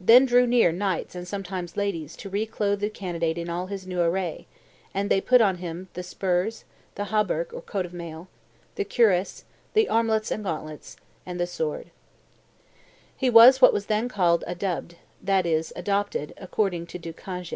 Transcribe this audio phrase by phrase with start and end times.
[0.00, 4.00] "Then drew near knights and sometimes ladies to reclothe the candidate in all his new
[4.00, 4.46] array;
[4.94, 8.28] and they put on him, 1, the spurs; 2, the hauberk or coat of mail;
[8.76, 11.90] 3, the cuirass; 4, the armlets and gauntlets; 5, the sword.
[13.18, 16.86] [Illustration: "The Accolade." 324] "He was what was then called adubbed (that is, adopted, according
[16.86, 17.54] to Du Cange).